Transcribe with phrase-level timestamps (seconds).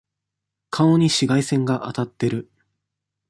[0.71, 2.49] 顔に紫外線が当たってる。